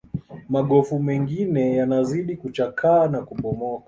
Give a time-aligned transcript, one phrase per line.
[0.49, 3.79] magofu mengine yanazidi kuchakaa na kubomoka